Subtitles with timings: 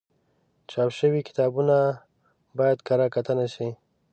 [0.71, 1.77] چاپ شوي کتابونه
[2.57, 3.67] باید کره کتنه شي.